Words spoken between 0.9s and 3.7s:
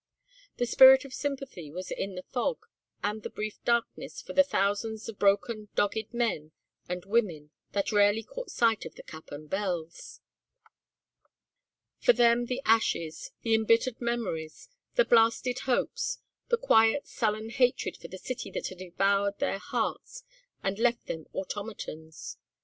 of sympathy was in the fog and the brief